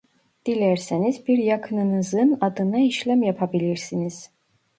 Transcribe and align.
Dilerseniz 0.47 1.27
bir 1.27 1.37
yakınınızın 1.37 2.37
adına 2.41 2.79
işlem 2.79 3.23
yapabilirsiniz 3.23 4.29